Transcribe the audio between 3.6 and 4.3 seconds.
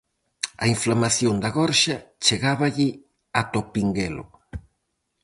o pinguelo.